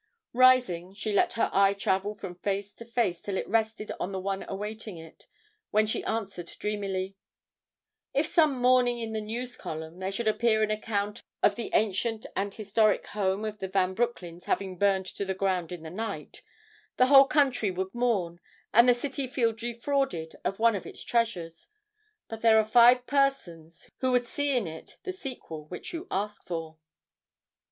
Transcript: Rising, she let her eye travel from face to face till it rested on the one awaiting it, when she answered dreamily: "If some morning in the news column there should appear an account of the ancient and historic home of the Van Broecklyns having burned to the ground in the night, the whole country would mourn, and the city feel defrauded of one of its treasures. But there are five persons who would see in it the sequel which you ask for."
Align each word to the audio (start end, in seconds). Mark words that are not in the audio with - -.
Rising, 0.33 0.95
she 0.95 1.13
let 1.13 1.33
her 1.33 1.47
eye 1.53 1.75
travel 1.75 2.15
from 2.15 2.33
face 2.33 2.73
to 2.73 2.85
face 2.85 3.21
till 3.21 3.37
it 3.37 3.47
rested 3.47 3.91
on 3.99 4.11
the 4.11 4.19
one 4.19 4.43
awaiting 4.47 4.97
it, 4.97 5.27
when 5.69 5.85
she 5.85 6.03
answered 6.05 6.47
dreamily: 6.57 7.15
"If 8.11 8.25
some 8.25 8.55
morning 8.57 8.97
in 8.97 9.13
the 9.13 9.21
news 9.21 9.55
column 9.55 9.99
there 9.99 10.11
should 10.11 10.27
appear 10.27 10.63
an 10.63 10.71
account 10.71 11.21
of 11.43 11.53
the 11.55 11.69
ancient 11.75 12.25
and 12.35 12.51
historic 12.51 13.05
home 13.05 13.45
of 13.45 13.59
the 13.59 13.67
Van 13.67 13.93
Broecklyns 13.93 14.45
having 14.45 14.75
burned 14.79 15.05
to 15.05 15.23
the 15.23 15.35
ground 15.35 15.71
in 15.71 15.83
the 15.83 15.91
night, 15.91 16.41
the 16.97 17.05
whole 17.05 17.27
country 17.27 17.69
would 17.69 17.93
mourn, 17.93 18.39
and 18.73 18.89
the 18.89 18.95
city 18.95 19.27
feel 19.27 19.53
defrauded 19.53 20.35
of 20.43 20.57
one 20.57 20.75
of 20.75 20.87
its 20.87 21.03
treasures. 21.03 21.67
But 22.27 22.41
there 22.41 22.57
are 22.57 22.65
five 22.65 23.05
persons 23.05 23.87
who 23.99 24.11
would 24.13 24.25
see 24.25 24.57
in 24.57 24.65
it 24.65 24.97
the 25.03 25.13
sequel 25.13 25.67
which 25.67 25.93
you 25.93 26.07
ask 26.09 26.43
for." 26.47 26.79